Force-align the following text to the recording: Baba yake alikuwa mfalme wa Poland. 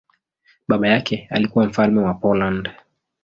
Baba 0.67 0.87
yake 0.87 1.27
alikuwa 1.29 1.65
mfalme 1.65 1.99
wa 2.01 2.13
Poland. 2.13 2.71